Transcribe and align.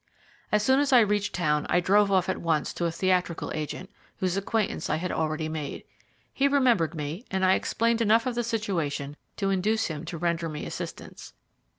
As 0.51 0.63
soon 0.63 0.79
as 0.79 0.91
I 0.91 1.01
reached 1.01 1.35
town 1.35 1.67
I 1.69 1.79
drove 1.79 2.11
off 2.11 2.27
at 2.27 2.39
once 2.41 2.73
to 2.73 2.85
a 2.85 2.91
theatrical 2.91 3.51
agent, 3.53 3.91
whose 4.17 4.35
acquaintance 4.35 4.89
I 4.89 4.95
had 4.95 5.11
already 5.11 5.47
made. 5.47 5.83
He 6.33 6.47
remembered 6.47 6.95
me, 6.95 7.23
and 7.29 7.45
I 7.45 7.53
explained 7.53 8.01
enough 8.01 8.25
of 8.25 8.33
the 8.33 8.43
situation 8.43 9.15
to 9.37 9.51
induce 9.51 9.85
him 9.85 10.03
to 10.05 10.17
render 10.17 10.49
me 10.49 10.65
assistance. 10.65 11.33